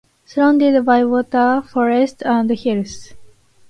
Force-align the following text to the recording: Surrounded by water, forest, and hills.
Surrounded 0.25 0.83
by 0.83 1.05
water, 1.05 1.61
forest, 1.61 2.23
and 2.25 2.49
hills. 2.49 3.13